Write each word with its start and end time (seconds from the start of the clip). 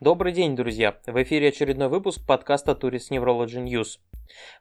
Добрый 0.00 0.32
день, 0.32 0.54
друзья! 0.54 0.96
В 1.08 1.20
эфире 1.24 1.48
очередной 1.48 1.88
выпуск 1.88 2.24
подкаста 2.24 2.78
Tourist 2.80 3.10
Neurology 3.10 3.60
News. 3.64 3.98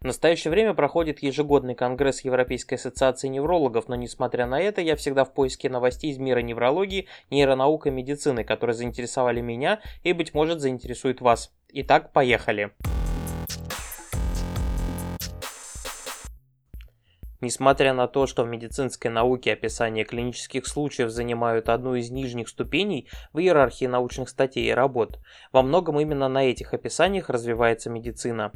В 0.02 0.06
настоящее 0.06 0.50
время 0.50 0.74
проходит 0.74 1.22
ежегодный 1.22 1.76
конгресс 1.76 2.22
Европейской 2.22 2.74
ассоциации 2.74 3.28
неврологов, 3.28 3.88
но 3.88 3.94
несмотря 3.94 4.48
на 4.48 4.60
это, 4.60 4.82
я 4.82 4.96
всегда 4.96 5.26
в 5.26 5.36
поиске 5.36 5.70
новостей 5.70 6.10
из 6.10 6.18
мира 6.18 6.40
неврологии, 6.40 7.08
нейронаук 7.30 7.86
и 7.86 7.92
медицины, 7.92 8.44
которые 8.44 8.74
заинтересовали 8.74 9.42
меня 9.42 9.80
и, 10.02 10.12
быть 10.14 10.34
может, 10.34 10.60
заинтересуют 10.60 11.22
вас. 11.22 11.54
Итак, 11.70 12.14
поехали! 12.14 12.72
Поехали! 12.80 12.97
Несмотря 17.40 17.94
на 17.94 18.08
то, 18.08 18.26
что 18.26 18.44
в 18.44 18.48
медицинской 18.48 19.12
науке 19.12 19.54
описание 19.54 20.06
клинических 20.06 20.66
случаев 20.66 21.12
занимают 21.12 21.70
одну 21.70 21.94
из 21.94 22.10
нижних 22.10 22.50
ступеней 22.50 23.08
в 23.32 23.40
иерархии 23.40 23.86
научных 23.86 24.30
статей 24.30 24.70
и 24.70 24.74
работ, 24.74 25.20
во 25.52 25.62
многом 25.62 26.00
именно 26.00 26.30
на 26.30 26.44
этих 26.46 26.74
описаниях 26.74 27.30
развивается 27.30 27.92
медицина. 27.92 28.52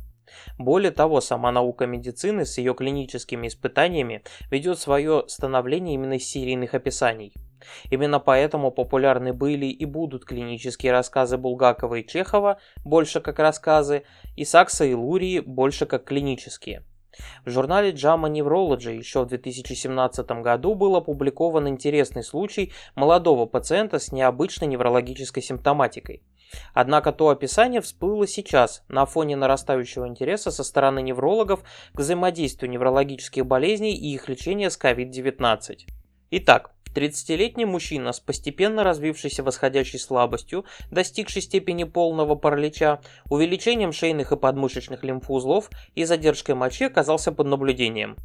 Более 0.58 0.92
того, 0.92 1.22
сама 1.22 1.52
наука 1.52 1.86
медицины 1.86 2.46
с 2.46 2.58
ее 2.58 2.74
клиническими 2.74 3.48
испытаниями 3.48 4.24
ведет 4.50 4.80
свое 4.80 5.26
становление 5.28 5.96
именно 5.96 6.14
из 6.14 6.28
серийных 6.28 6.74
описаний. 6.74 7.34
Именно 7.92 8.20
поэтому 8.20 8.72
популярны 8.72 9.34
были 9.34 9.68
и 9.68 9.86
будут 9.86 10.26
клинические 10.26 10.92
рассказы 10.92 11.38
Булгакова 11.38 11.96
и 11.96 12.08
Чехова, 12.08 12.60
больше 12.84 13.22
как 13.22 13.38
рассказы, 13.38 14.04
и 14.36 14.46
Сакса 14.46 14.86
и 14.86 14.94
Лурии, 14.96 15.40
больше 15.40 15.86
как 15.86 16.06
клинические. 16.06 16.84
В 17.46 17.50
журнале 17.50 17.92
JAMA 17.92 18.32
Neurology 18.32 18.96
еще 18.96 19.24
в 19.24 19.28
2017 19.28 20.30
году 20.42 20.76
был 20.76 20.96
опубликован 20.96 21.68
интересный 21.68 22.24
случай 22.24 22.74
молодого 22.96 23.46
пациента 23.46 24.00
с 24.00 24.12
необычной 24.12 24.68
неврологической 24.68 25.44
симптоматикой. 25.44 26.24
Однако 26.74 27.12
то 27.12 27.30
описание 27.30 27.82
всплыло 27.82 28.28
сейчас, 28.28 28.84
на 28.88 29.06
фоне 29.06 29.36
нарастающего 29.36 30.08
интереса 30.08 30.52
со 30.52 30.64
стороны 30.64 31.02
неврологов 31.02 31.64
к 31.94 32.00
взаимодействию 32.00 32.70
неврологических 32.70 33.46
болезней 33.46 33.96
и 33.96 34.14
их 34.14 34.28
лечения 34.28 34.70
с 34.70 34.80
COVID-19. 34.80 35.88
Итак, 36.32 36.72
30-летний 36.94 37.66
мужчина 37.66 38.12
с 38.14 38.20
постепенно 38.20 38.84
развившейся 38.84 39.44
восходящей 39.44 40.00
слабостью, 40.00 40.66
достигший 40.90 41.42
степени 41.42 41.84
полного 41.84 42.36
паралича, 42.36 43.00
увеличением 43.30 43.92
шейных 43.92 44.32
и 44.32 44.38
подмышечных 44.38 45.04
лимфоузлов 45.04 45.70
и 45.96 46.04
задержкой 46.06 46.56
мочи 46.56 46.86
оказался 46.86 47.32
под 47.32 47.48
наблюдением. 47.48 48.18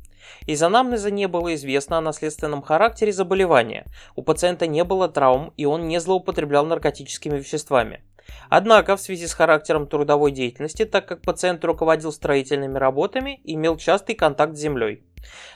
Из 0.47 0.63
анамнеза 0.63 1.11
не 1.11 1.29
было 1.29 1.55
известно 1.55 1.99
о 1.99 2.01
наследственном 2.01 2.63
характере 2.63 3.13
заболевания, 3.13 3.87
у 4.17 4.23
пациента 4.23 4.67
не 4.67 4.85
было 4.85 5.09
травм 5.09 5.53
и 5.57 5.65
он 5.65 5.89
не 5.89 6.01
злоупотреблял 6.01 6.67
наркотическими 6.67 7.39
веществами. 7.39 8.03
Однако, 8.49 8.97
в 8.97 9.01
связи 9.01 9.27
с 9.27 9.35
характером 9.35 9.87
трудовой 9.87 10.31
деятельности, 10.31 10.85
так 10.85 11.07
как 11.07 11.23
пациент 11.23 11.65
руководил 11.65 12.13
строительными 12.13 12.79
работами, 12.79 13.41
имел 13.45 13.77
частый 13.77 14.15
контакт 14.15 14.57
с 14.57 14.61
землей. 14.61 15.03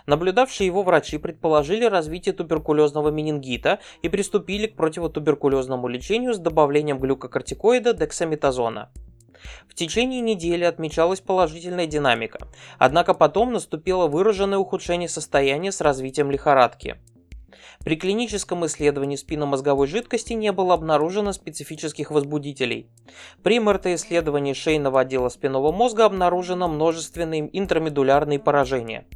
Наблюдавшие 0.07 0.67
его 0.67 0.83
врачи 0.83 1.19
предположили 1.19 1.85
развитие 1.85 2.35
туберкулезного 2.35 3.11
менингита 3.11 3.79
и 4.03 4.09
приступили 4.09 4.67
к 4.67 4.77
противотуберкулезному 4.77 5.87
лечению 5.89 6.35
с 6.35 6.39
добавлением 6.39 6.99
глюкокортикоида 6.99 7.93
дексаметазона. 7.95 8.91
В 9.69 9.75
течение 9.75 10.21
недели 10.21 10.65
отмечалась 10.65 11.21
положительная 11.21 11.87
динамика, 11.87 12.39
однако 12.79 13.15
потом 13.15 13.53
наступило 13.53 14.07
выраженное 14.07 14.59
ухудшение 14.59 15.09
состояния 15.09 15.73
с 15.73 15.81
развитием 15.81 16.31
лихорадки. 16.31 16.97
При 17.83 17.97
клиническом 17.97 18.67
исследовании 18.67 19.17
спинномозговой 19.17 19.87
жидкости 19.87 20.35
не 20.35 20.53
было 20.53 20.75
обнаружено 20.75 21.33
специфических 21.33 22.11
возбудителей. 22.11 22.91
При 23.43 23.59
МРТ-исследовании 23.59 24.53
шейного 24.53 25.01
отдела 25.01 25.31
спинного 25.31 25.73
мозга 25.73 26.05
обнаружено 26.05 26.69
множественные 26.69 27.49
интрамедулярные 27.59 28.39
поражения. 28.39 29.07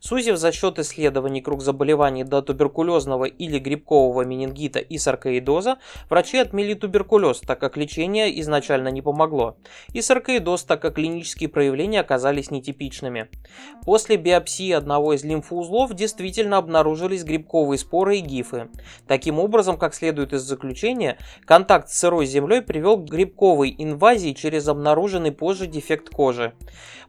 Сузив 0.00 0.38
за 0.38 0.52
счет 0.52 0.78
исследований 0.78 1.42
круг 1.42 1.60
заболеваний 1.60 2.24
до 2.24 2.40
туберкулезного 2.40 3.26
или 3.26 3.58
грибкового 3.58 4.22
менингита 4.22 4.78
и 4.78 4.96
саркоидоза, 4.96 5.76
врачи 6.08 6.38
отмели 6.38 6.72
туберкулез, 6.72 7.40
так 7.40 7.60
как 7.60 7.76
лечение 7.76 8.40
изначально 8.40 8.88
не 8.88 9.02
помогло, 9.02 9.58
и 9.92 10.00
саркоидоз, 10.00 10.64
так 10.64 10.80
как 10.80 10.94
клинические 10.94 11.50
проявления 11.50 12.00
оказались 12.00 12.50
нетипичными. 12.50 13.28
После 13.84 14.16
биопсии 14.16 14.72
одного 14.72 15.12
из 15.12 15.24
лимфоузлов 15.24 15.92
действительно 15.92 16.56
обнаружились 16.56 17.24
грибковые 17.24 17.78
споры 17.78 18.13
и 18.16 18.20
гифы. 18.20 18.68
Таким 19.06 19.38
образом, 19.38 19.76
как 19.76 19.94
следует 19.94 20.32
из 20.32 20.42
заключения, 20.42 21.18
контакт 21.44 21.88
с 21.88 21.98
сырой 21.98 22.26
землей 22.26 22.62
привел 22.62 22.96
к 22.96 23.08
грибковой 23.08 23.74
инвазии 23.76 24.32
через 24.32 24.68
обнаруженный 24.68 25.32
позже 25.32 25.66
дефект 25.66 26.10
кожи. 26.10 26.54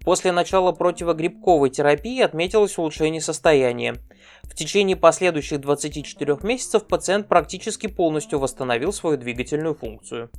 После 0.01 0.31
начала 0.31 0.71
противогрибковой 0.71 1.69
терапии 1.69 2.21
отметилось 2.21 2.77
улучшение 2.77 3.21
состояния. 3.21 3.95
В 4.43 4.53
течение 4.53 4.95
последующих 4.95 5.61
24 5.61 6.37
месяцев 6.43 6.85
пациент 6.85 7.27
практически 7.27 7.87
полностью 7.87 8.39
восстановил 8.39 8.93
свою 8.93 9.17
двигательную 9.17 9.75
функцию. 9.75 10.29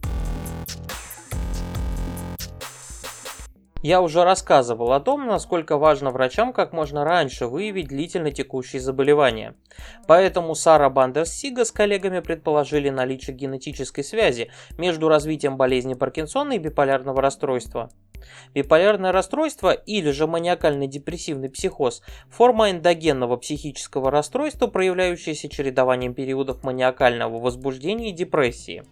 Я 3.86 4.02
уже 4.02 4.24
рассказывал 4.24 4.92
о 4.92 4.98
том, 4.98 5.28
насколько 5.28 5.78
важно 5.78 6.10
врачам 6.10 6.52
как 6.52 6.72
можно 6.72 7.04
раньше 7.04 7.46
выявить 7.46 7.86
длительно 7.86 8.32
текущие 8.32 8.82
заболевания. 8.82 9.54
Поэтому 10.08 10.56
Сара 10.56 10.90
Бандерс-Сига 10.90 11.64
с 11.64 11.70
коллегами 11.70 12.18
предположили 12.18 12.88
наличие 12.88 13.36
генетической 13.36 14.02
связи 14.02 14.50
между 14.76 15.08
развитием 15.08 15.56
болезни 15.56 15.94
Паркинсона 15.94 16.54
и 16.54 16.58
биполярного 16.58 17.22
расстройства. 17.22 17.92
Биполярное 18.54 19.12
расстройство 19.12 19.70
или 19.70 20.10
же 20.10 20.26
маниакальный 20.26 20.88
депрессивный 20.88 21.48
психоз– 21.48 22.02
форма 22.28 22.72
эндогенного 22.72 23.36
психического 23.36 24.10
расстройства, 24.10 24.66
проявляющаяся 24.66 25.48
чередованием 25.48 26.12
периодов 26.12 26.64
маниакального 26.64 27.38
возбуждения 27.38 28.10
и 28.10 28.12
депрессии. 28.12 28.82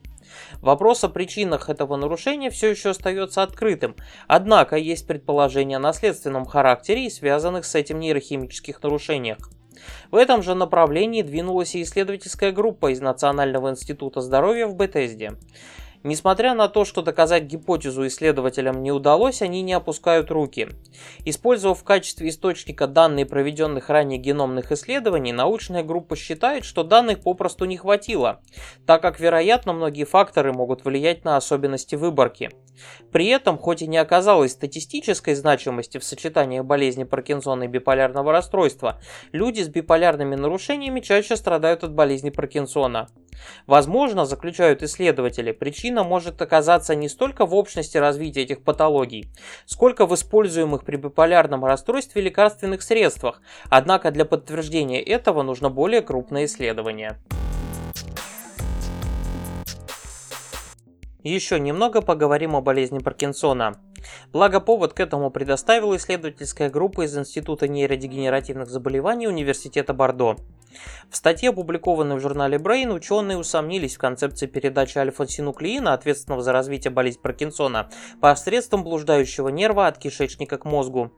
Вопрос 0.61 1.05
о 1.05 1.09
причинах 1.09 1.69
этого 1.69 1.97
нарушения 1.97 2.51
все 2.51 2.71
еще 2.71 2.91
остается 2.91 3.43
открытым, 3.43 3.97
однако 4.27 4.77
есть 4.77 5.07
предположения 5.07 5.77
о 5.77 5.81
наследственном 5.81 6.45
характере 6.45 7.07
и 7.07 7.11
связанных 7.11 7.65
с 7.65 7.75
этим 7.75 8.01
нейрохимических 8.01 8.83
нарушениях. 8.83 9.39
В 10.11 10.17
этом 10.17 10.43
же 10.43 10.55
направлении 10.55 11.23
двинулась 11.23 11.75
и 11.75 11.83
исследовательская 11.83 12.53
группа 12.53 12.93
из 12.93 13.01
Национального 13.01 13.71
института 13.71 14.21
здоровья 14.21 14.67
в 14.67 14.77
Бетезде. 14.77 15.33
Несмотря 16.07 16.53
на 16.53 16.69
то, 16.69 16.85
что 16.85 17.01
доказать 17.01 17.45
гипотезу 17.45 18.07
исследователям 18.07 18.83
не 18.83 18.93
удалось, 18.93 19.41
они 19.41 19.63
не 19.63 19.73
опускают 19.73 20.31
руки. 20.31 20.69
Использовав 21.25 21.81
в 21.81 21.85
качестве 21.85 22.29
источника 22.29 22.87
данные 22.87 23.25
проведенных 23.25 23.89
ранее 23.89 24.19
геномных 24.19 24.71
исследований, 24.71 25.33
научная 25.33 25.83
группа 25.83 26.15
считает, 26.15 26.67
что 26.67 26.83
данных 26.83 27.21
попросту 27.21 27.65
не 27.65 27.79
хватило, 27.79 28.43
так 28.87 29.01
как, 29.01 29.19
вероятно, 29.19 29.73
многие 29.73 30.05
факторы 30.05 30.53
могут 30.53 30.85
влиять 30.85 31.25
на 31.25 31.39
особенности 31.39 31.95
выборки. 31.95 32.51
При 33.11 33.29
этом, 33.29 33.57
хоть 33.57 33.81
и 33.81 33.87
не 33.87 33.97
оказалось 33.97 34.53
статистической 34.53 35.35
значимости 35.35 35.97
в 35.97 36.05
сочетании 36.05 36.61
болезни 36.61 37.05
Паркинсона 37.05 37.63
и 37.63 37.69
биполярного 37.69 38.31
расстройства, 38.31 39.01
люди 39.33 39.63
с 39.63 39.69
биполярными 39.69 40.35
нарушениями 40.35 41.01
чаще 41.01 41.37
страдают 41.37 41.83
от 41.83 41.95
болезни 41.95 42.29
Паркинсона. 42.29 43.09
Возможно, 43.67 44.27
заключают 44.27 44.83
исследователи, 44.83 45.53
причина 45.53 45.94
может 46.03 46.43
оказаться 46.43 46.97
не 46.97 47.09
столько 47.09 47.47
в 47.47 47.55
общности 47.55 47.99
развития 47.99 48.43
этих 48.43 48.65
патологий, 48.65 49.29
сколько 49.67 50.07
в 50.07 50.15
используемых 50.15 50.85
при 50.85 50.97
биполярном 50.97 51.65
расстройстве 51.65 52.23
лекарственных 52.23 52.83
средствах, 52.83 53.41
однако 53.69 54.11
для 54.11 54.25
подтверждения 54.25 55.03
этого 55.03 55.43
нужно 55.43 55.71
более 55.71 56.03
крупное 56.03 56.47
исследование. 56.47 57.19
Еще 61.23 61.59
немного 61.59 62.03
поговорим 62.03 62.55
о 62.55 62.61
болезни 62.61 62.99
Паркинсона. 62.99 63.81
Благо 64.31 64.61
повод 64.61 64.93
к 64.93 65.01
этому 65.01 65.31
предоставила 65.31 65.97
исследовательская 65.97 66.69
группа 66.69 67.07
из 67.07 67.17
Института 67.17 67.67
нейродегенеративных 67.67 68.69
заболеваний 68.69 69.27
Университета 69.27 69.95
Бордо. 69.95 70.37
В 71.11 71.17
статье, 71.17 71.51
опубликованной 71.51 72.17
в 72.17 72.21
журнале 72.21 72.59
Brain, 72.59 72.93
ученые 72.93 73.39
усомнились 73.39 73.97
в 73.97 73.99
концепции 73.99 74.47
передачи 74.47 74.99
альфа-синуклеина, 74.99 75.93
ответственного 75.93 76.43
за 76.43 76.53
развитие 76.53 76.91
болезни 76.91 77.21
Паркинсона, 77.21 77.91
посредством 78.21 78.85
блуждающего 78.85 79.49
нерва 79.49 79.87
от 79.87 79.99
кишечника 79.99 80.59
к 80.59 80.65
мозгу. 80.65 81.13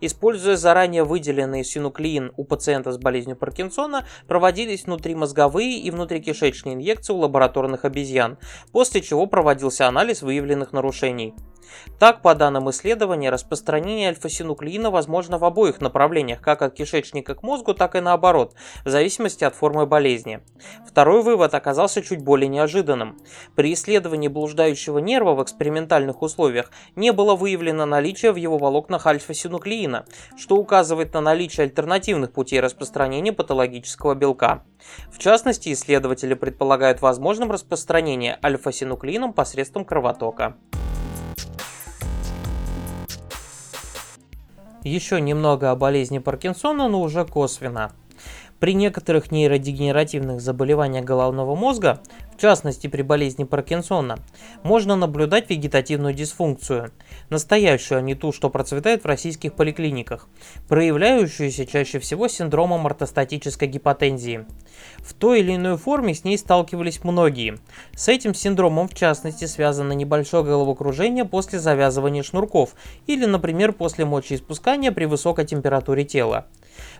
Используя 0.00 0.56
заранее 0.56 1.04
выделенный 1.04 1.64
синуклеин 1.64 2.32
у 2.36 2.44
пациента 2.44 2.92
с 2.92 2.98
болезнью 2.98 3.36
Паркинсона, 3.36 4.06
проводились 4.26 4.84
внутримозговые 4.84 5.78
и 5.78 5.90
внутрикишечные 5.90 6.74
инъекции 6.74 7.12
у 7.12 7.18
лабораторных 7.18 7.84
обезьян, 7.84 8.38
после 8.72 9.00
чего 9.00 9.26
проводился 9.26 9.86
анализ 9.86 10.22
выявленных 10.22 10.72
нарушений. 10.72 11.34
Так, 11.98 12.22
по 12.22 12.34
данным 12.34 12.70
исследования, 12.70 13.30
распространение 13.30 14.08
альфа-синуклеина 14.08 14.90
возможно 14.90 15.38
в 15.38 15.44
обоих 15.44 15.80
направлениях, 15.80 16.40
как 16.40 16.62
от 16.62 16.74
кишечника 16.74 17.34
к 17.34 17.42
мозгу, 17.42 17.74
так 17.74 17.94
и 17.94 18.00
наоборот, 18.00 18.54
в 18.84 18.88
зависимости 18.88 19.44
от 19.44 19.54
формы 19.54 19.86
болезни. 19.86 20.40
Второй 20.86 21.22
вывод 21.22 21.54
оказался 21.54 22.02
чуть 22.02 22.22
более 22.22 22.48
неожиданным. 22.48 23.18
При 23.54 23.72
исследовании 23.72 24.28
блуждающего 24.28 24.98
нерва 24.98 25.34
в 25.34 25.42
экспериментальных 25.42 26.22
условиях 26.22 26.70
не 26.96 27.12
было 27.12 27.34
выявлено 27.36 27.86
наличие 27.86 28.32
в 28.32 28.36
его 28.36 28.58
волокнах 28.58 29.06
альфа-синуклеина, 29.06 30.06
что 30.36 30.56
указывает 30.56 31.14
на 31.14 31.20
наличие 31.20 31.64
альтернативных 31.64 32.32
путей 32.32 32.60
распространения 32.60 33.32
патологического 33.32 34.14
белка. 34.14 34.64
В 35.10 35.18
частности, 35.18 35.72
исследователи 35.72 36.34
предполагают 36.34 37.00
возможным 37.00 37.50
распространение 37.50 38.38
альфа-синуклеином 38.42 39.32
посредством 39.32 39.84
кровотока. 39.84 40.56
Еще 44.84 45.20
немного 45.20 45.70
о 45.70 45.76
болезни 45.76 46.18
Паркинсона, 46.18 46.88
но 46.88 47.00
уже 47.00 47.24
косвенно. 47.24 47.92
При 48.58 48.74
некоторых 48.74 49.30
нейродегенеративных 49.30 50.40
заболеваниях 50.40 51.04
головного 51.04 51.54
мозга 51.54 52.00
частности 52.42 52.88
при 52.88 53.02
болезни 53.02 53.44
Паркинсона, 53.44 54.18
можно 54.64 54.96
наблюдать 54.96 55.48
вегетативную 55.48 56.12
дисфункцию, 56.12 56.90
настоящую, 57.30 57.98
а 57.98 58.02
не 58.02 58.16
ту, 58.16 58.32
что 58.32 58.50
процветает 58.50 59.04
в 59.04 59.06
российских 59.06 59.54
поликлиниках, 59.54 60.28
проявляющуюся 60.68 61.66
чаще 61.66 62.00
всего 62.00 62.26
синдромом 62.26 62.84
ортостатической 62.84 63.68
гипотензии. 63.68 64.44
В 64.98 65.14
той 65.14 65.40
или 65.40 65.54
иной 65.54 65.76
форме 65.76 66.14
с 66.14 66.24
ней 66.24 66.36
сталкивались 66.36 67.04
многие. 67.04 67.58
С 67.94 68.08
этим 68.08 68.34
синдромом 68.34 68.88
в 68.88 68.94
частности 68.94 69.44
связано 69.44 69.92
небольшое 69.92 70.42
головокружение 70.42 71.24
после 71.24 71.60
завязывания 71.60 72.24
шнурков 72.24 72.74
или, 73.06 73.24
например, 73.24 73.72
после 73.72 74.04
мочеиспускания 74.04 74.90
при 74.90 75.04
высокой 75.04 75.46
температуре 75.46 76.04
тела. 76.04 76.46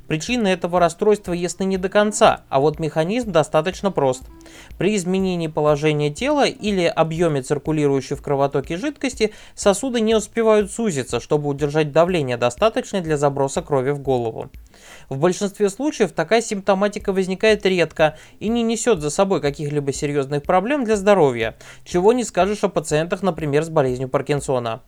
Причины 0.07 0.49
этого 0.49 0.81
расстройства 0.81 1.33
ясны 1.33 1.65
не 1.65 1.79
до 1.79 1.89
конца, 1.89 2.43
а 2.49 2.61
вот 2.61 2.79
механизм 2.79 3.33
достаточно 3.33 3.91
прост. 3.91 4.25
При 4.77 4.97
изменении 4.97 5.32
положения 5.49 6.11
тела 6.11 6.47
или 6.47 6.85
объеме 6.85 7.43
циркулирующей 7.43 8.17
в 8.17 8.23
кровотоке 8.23 8.77
жидкости 8.77 9.33
сосуды 9.55 10.01
не 10.01 10.15
успевают 10.15 10.71
сузиться, 10.71 11.21
чтобы 11.21 11.49
удержать 11.49 11.93
давление 11.93 12.37
достаточное 12.37 13.01
для 13.01 13.17
заброса 13.17 13.63
крови 13.63 13.91
в 13.91 14.01
голову. 14.01 14.51
В 15.09 15.19
большинстве 15.19 15.69
случаев 15.69 16.13
такая 16.13 16.43
симптоматика 16.43 17.13
возникает 17.13 17.67
редко 17.67 18.17
и 18.41 18.49
не 18.49 18.63
несет 18.63 19.01
за 19.01 19.11
собой 19.11 19.41
каких-либо 19.41 19.93
серьезных 19.93 20.43
проблем 20.43 20.85
для 20.85 20.97
здоровья, 20.97 21.57
чего 21.85 22.13
не 22.13 22.25
скажешь 22.25 22.65
о 22.65 22.69
пациентах, 22.69 23.23
например, 23.23 23.65
с 23.65 23.69
болезнью 23.69 24.09
Паркинсона. 24.09 24.83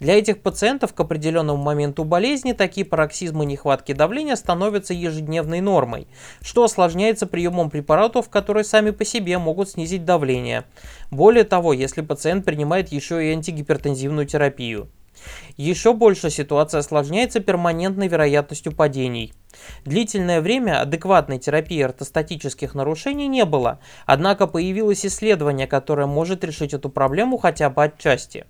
Для 0.00 0.18
этих 0.18 0.42
пациентов 0.42 0.94
к 0.94 1.00
определенному 1.00 1.62
моменту 1.62 2.04
болезни 2.04 2.52
такие 2.52 2.84
пароксизмы 2.84 3.46
нехватки 3.46 3.92
давления 3.92 4.36
становятся 4.36 4.94
ежедневной 4.94 5.60
нормой, 5.60 6.08
что 6.40 6.64
осложняется 6.64 7.26
приемом 7.26 7.70
препаратов, 7.70 8.28
которые 8.28 8.64
сами 8.64 8.90
по 8.90 9.04
себе 9.04 9.38
могут 9.38 9.70
снизить 9.70 10.04
давление. 10.04 10.64
Более 11.10 11.44
того, 11.44 11.72
если 11.72 12.02
пациент 12.02 12.44
принимает 12.44 12.92
еще 12.92 13.24
и 13.24 13.32
антигипертензивную 13.32 14.26
терапию. 14.26 14.88
Еще 15.56 15.92
больше 15.92 16.30
ситуация 16.30 16.80
осложняется 16.80 17.40
перманентной 17.40 18.08
вероятностью 18.08 18.72
падений. 18.72 19.32
Длительное 19.84 20.40
время 20.40 20.80
адекватной 20.80 21.38
терапии 21.38 21.80
ортостатических 21.82 22.74
нарушений 22.74 23.28
не 23.28 23.44
было, 23.44 23.80
однако 24.06 24.46
появилось 24.46 25.04
исследование, 25.04 25.66
которое 25.66 26.06
может 26.06 26.44
решить 26.44 26.74
эту 26.74 26.88
проблему 26.90 27.38
хотя 27.38 27.70
бы 27.70 27.84
отчасти. 27.84 28.46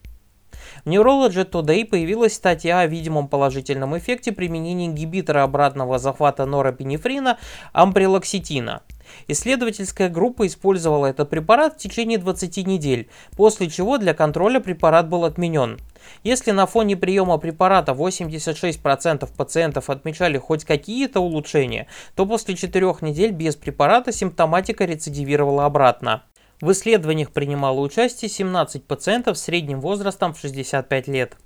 В 0.85 0.88
Neurology 0.88 1.49
Today 1.49 1.85
появилась 1.85 2.35
статья 2.35 2.81
о 2.81 2.87
видимом 2.87 3.29
положительном 3.29 3.97
эффекте 3.97 4.32
применения 4.32 4.87
ингибитора 4.87 5.43
обратного 5.43 5.99
захвата 5.99 6.44
норепинефрина 6.47 7.38
амприлоксетина. 7.73 8.82
Исследовательская 9.26 10.09
группа 10.09 10.47
использовала 10.47 11.06
этот 11.06 11.31
препарат 11.31 11.75
в 11.75 11.79
течение 11.79 12.19
20 12.19 12.67
недель, 12.67 13.09
после 13.37 13.69
чего 13.69 13.99
для 13.99 14.14
контроля 14.14 14.61
препарат 14.61 15.09
был 15.09 15.25
отменен. 15.25 15.79
Если 16.23 16.51
на 16.51 16.67
фоне 16.67 16.97
приема 16.97 17.39
препарата 17.39 17.93
86% 17.93 19.29
пациентов 19.37 19.91
отмечали 19.91 20.39
хоть 20.39 20.65
какие-то 20.65 21.21
улучшения, 21.21 21.87
то 22.15 22.27
после 22.27 22.57
4 22.57 22.87
недель 23.01 23.33
без 23.33 23.57
препарата 23.57 24.13
симптоматика 24.13 24.85
рецидивировала 24.85 25.65
обратно. 25.65 26.23
В 26.61 26.73
исследованиях 26.73 27.31
принимало 27.31 27.81
участие 27.81 28.29
17 28.29 28.85
пациентов 28.85 29.39
с 29.39 29.43
средним 29.43 29.81
возрастом 29.81 30.35
в 30.35 30.41
65 30.41 31.07
лет. 31.09 31.37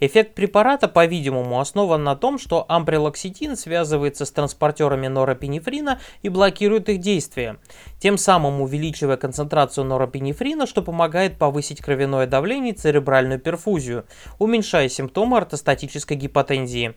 Эффект 0.00 0.34
препарата, 0.34 0.88
по-видимому, 0.88 1.60
основан 1.60 2.04
на 2.04 2.16
том, 2.16 2.38
что 2.38 2.64
амприлоксетин 2.68 3.56
связывается 3.56 4.24
с 4.24 4.30
транспортерами 4.30 5.06
норопинефрина 5.06 6.00
и 6.22 6.28
блокирует 6.28 6.88
их 6.88 7.00
действие, 7.00 7.58
тем 7.98 8.18
самым 8.18 8.60
увеличивая 8.60 9.16
концентрацию 9.16 9.84
норопинефрина, 9.84 10.66
что 10.66 10.82
помогает 10.82 11.38
повысить 11.38 11.80
кровяное 11.80 12.26
давление 12.26 12.74
и 12.74 12.76
церебральную 12.76 13.40
перфузию, 13.40 14.04
уменьшая 14.38 14.88
симптомы 14.88 15.36
ортостатической 15.36 16.16
гипотензии. 16.16 16.94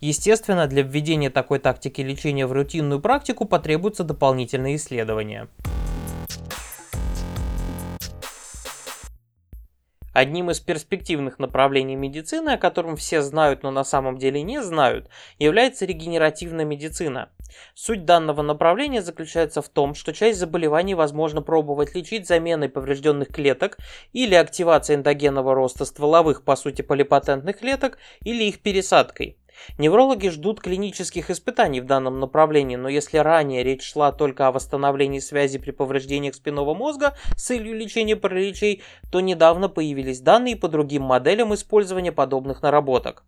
Естественно, 0.00 0.66
для 0.66 0.82
введения 0.82 1.30
такой 1.30 1.58
тактики 1.58 2.00
лечения 2.00 2.46
в 2.46 2.52
рутинную 2.52 3.00
практику 3.00 3.44
потребуются 3.44 4.04
дополнительные 4.04 4.76
исследования. 4.76 5.48
Одним 10.12 10.50
из 10.50 10.60
перспективных 10.60 11.38
направлений 11.38 11.96
медицины, 11.96 12.50
о 12.50 12.58
котором 12.58 12.96
все 12.96 13.22
знают, 13.22 13.62
но 13.62 13.70
на 13.70 13.82
самом 13.82 14.18
деле 14.18 14.42
не 14.42 14.62
знают, 14.62 15.08
является 15.38 15.86
регенеративная 15.86 16.64
медицина. 16.64 17.30
Суть 17.74 18.04
данного 18.04 18.42
направления 18.42 19.02
заключается 19.02 19.62
в 19.62 19.68
том, 19.68 19.94
что 19.94 20.12
часть 20.12 20.38
заболеваний 20.38 20.94
возможно 20.94 21.42
пробовать 21.42 21.94
лечить 21.94 22.26
заменой 22.26 22.68
поврежденных 22.68 23.28
клеток 23.28 23.78
или 24.12 24.34
активацией 24.34 24.98
эндогенного 24.98 25.54
роста 25.54 25.84
стволовых, 25.84 26.44
по 26.44 26.56
сути, 26.56 26.82
полипатентных 26.82 27.58
клеток 27.58 27.98
или 28.24 28.44
их 28.44 28.60
пересадкой. 28.60 29.38
Неврологи 29.78 30.28
ждут 30.28 30.60
клинических 30.60 31.30
испытаний 31.30 31.80
в 31.80 31.86
данном 31.86 32.20
направлении, 32.20 32.76
но 32.76 32.88
если 32.88 33.18
ранее 33.18 33.62
речь 33.62 33.82
шла 33.82 34.12
только 34.12 34.46
о 34.46 34.52
восстановлении 34.52 35.20
связи 35.20 35.58
при 35.58 35.70
повреждениях 35.70 36.34
спинного 36.34 36.74
мозга 36.74 37.16
с 37.36 37.44
целью 37.44 37.76
лечения 37.76 38.16
параличей, 38.16 38.82
то 39.10 39.20
недавно 39.20 39.68
появились 39.68 40.20
данные 40.20 40.56
по 40.56 40.68
другим 40.68 41.02
моделям 41.02 41.54
использования 41.54 42.12
подобных 42.12 42.62
наработок. 42.62 43.24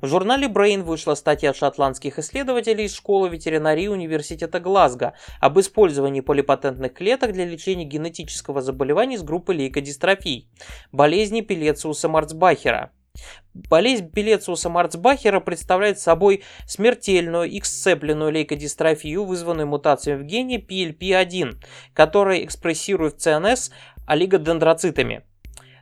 В 0.00 0.06
журнале 0.06 0.48
Brain 0.48 0.82
вышла 0.82 1.14
статья 1.14 1.54
шотландских 1.54 2.18
исследователей 2.18 2.86
из 2.86 2.94
школы 2.94 3.28
ветеринарии 3.28 3.86
Университета 3.86 4.60
Глазго 4.60 5.14
об 5.40 5.58
использовании 5.58 6.20
полипатентных 6.20 6.94
клеток 6.94 7.32
для 7.32 7.44
лечения 7.44 7.84
генетического 7.84 8.60
заболевания 8.60 9.18
с 9.18 9.22
группы 9.22 9.54
лейкодистрофий, 9.54 10.48
болезни 10.92 11.40
Пелециуса 11.40 12.08
Марцбахера. 12.08 12.92
Болезнь 13.54 14.10
Пелециуса 14.10 14.68
Марцбахера 14.68 15.38
представляет 15.38 16.00
собой 16.00 16.42
смертельную 16.66 17.56
эксцепленную 17.56 18.32
лейкодистрофию, 18.32 19.24
вызванную 19.24 19.68
мутацией 19.68 20.16
в 20.16 20.24
гене 20.24 20.58
PLP1, 20.58 21.62
который 21.92 22.44
экспрессирует 22.44 23.14
в 23.14 23.18
ЦНС 23.18 23.70
олигодендроцитами. 24.08 25.22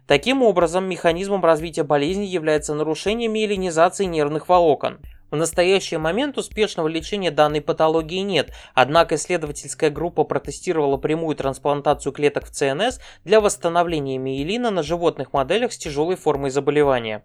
Таким 0.07 0.43
образом, 0.43 0.85
механизмом 0.85 1.43
развития 1.43 1.85
болезни 1.85 2.27
является 2.27 2.75
нарушение 2.75 3.29
миелинизации 3.29 4.05
нервных 4.05 4.51
волокон. 4.51 4.99
В 5.33 5.37
настоящий 5.37 5.97
момент 5.97 6.37
успешного 6.37 6.89
лечения 6.89 7.31
данной 7.31 7.63
патологии 7.63 8.19
нет, 8.19 8.53
однако 8.75 9.15
исследовательская 9.15 9.89
группа 9.89 10.25
протестировала 10.25 10.99
прямую 10.99 11.35
трансплантацию 11.37 12.13
клеток 12.13 12.45
в 12.45 12.51
ЦНС 12.51 13.01
для 13.25 13.41
восстановления 13.41 14.19
миелина 14.19 14.71
на 14.71 14.83
животных 14.83 15.33
моделях 15.33 15.73
с 15.73 15.79
тяжелой 15.79 16.17
формой 16.17 16.51
заболевания. 16.51 17.25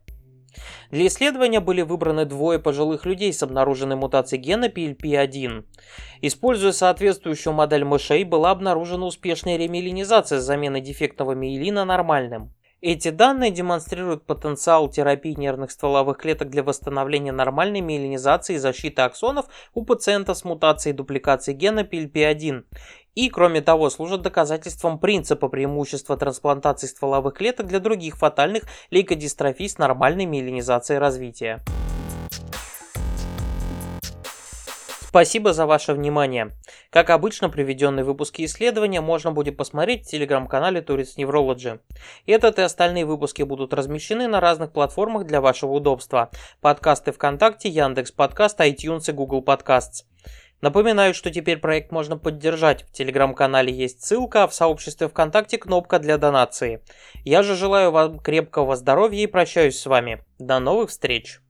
Для 0.89 1.07
исследования 1.07 1.59
были 1.59 1.81
выбраны 1.81 2.23
двое 2.23 2.59
пожилых 2.59 3.05
людей 3.05 3.33
с 3.33 3.43
обнаруженной 3.43 3.97
мутацией 3.97 4.41
гена 4.41 4.69
PLP1. 4.69 5.65
Используя 6.21 6.71
соответствующую 6.71 7.51
модель 7.51 7.83
мышей, 7.83 8.23
была 8.23 8.51
обнаружена 8.51 9.05
успешная 9.05 9.57
ремиелинизация 9.57 10.39
с 10.39 10.45
заменой 10.45 10.79
дефектного 10.79 11.33
миелина 11.33 11.83
нормальным. 11.83 12.53
Эти 12.81 13.09
данные 13.09 13.49
демонстрируют 13.49 14.27
потенциал 14.27 14.87
терапии 14.87 15.33
нервных 15.33 15.71
стволовых 15.71 16.17
клеток 16.17 16.51
для 16.51 16.61
восстановления 16.61 17.31
нормальной 17.31 17.81
миелинизации 17.81 18.53
и 18.53 18.59
защиты 18.59 19.01
аксонов 19.01 19.47
у 19.73 19.83
пациента 19.83 20.35
с 20.35 20.43
мутацией 20.43 20.95
дупликации 20.95 21.53
гена 21.53 21.79
PLP1 21.79 22.65
и, 23.15 23.29
кроме 23.29 23.61
того, 23.61 23.89
служат 23.89 24.21
доказательством 24.21 24.99
принципа 24.99 25.49
преимущества 25.49 26.17
трансплантации 26.17 26.85
стволовых 26.85 27.33
клеток 27.33 27.65
для 27.65 27.79
других 27.79 28.15
фатальных 28.15 28.65
лейкодистрофий 28.91 29.69
с 29.69 29.79
нормальной 29.79 30.25
миелинизацией 30.25 30.99
развития. 30.99 31.63
Спасибо 35.01 35.51
за 35.51 35.65
ваше 35.65 35.93
внимание. 35.93 36.51
Как 36.89 37.09
обычно, 37.09 37.49
приведенные 37.49 38.03
выпуски 38.03 38.45
исследования 38.45 39.01
можно 39.01 39.31
будет 39.31 39.57
посмотреть 39.57 40.05
в 40.05 40.09
телеграм-канале 40.09 40.81
Tourist 40.81 41.17
Neurology. 41.17 41.79
Этот 42.25 42.59
и 42.59 42.61
остальные 42.61 43.05
выпуски 43.05 43.43
будут 43.43 43.73
размещены 43.73 44.27
на 44.27 44.39
разных 44.39 44.71
платформах 44.71 45.25
для 45.25 45.41
вашего 45.41 45.71
удобства. 45.71 46.31
Подкасты 46.61 47.11
ВКонтакте, 47.11 47.69
Яндекс 47.69 48.11
Подкаст, 48.11 48.59
iTunes 48.61 49.09
и 49.09 49.11
Google 49.11 49.43
Podcasts. 49.43 50.05
Напоминаю, 50.61 51.13
что 51.13 51.29
теперь 51.29 51.57
проект 51.57 51.91
можно 51.91 52.17
поддержать. 52.17 52.83
В 52.83 52.91
телеграм-канале 52.91 53.71
есть 53.71 54.03
ссылка, 54.03 54.43
а 54.43 54.47
в 54.47 54.53
сообществе 54.53 55.07
ВКонтакте 55.07 55.57
кнопка 55.57 55.99
для 55.99 56.17
донации. 56.17 56.81
Я 57.23 57.43
же 57.43 57.55
желаю 57.55 57.91
вам 57.91 58.19
крепкого 58.19 58.75
здоровья 58.75 59.23
и 59.23 59.27
прощаюсь 59.27 59.79
с 59.79 59.85
вами. 59.85 60.23
До 60.39 60.59
новых 60.59 60.89
встреч! 60.89 61.41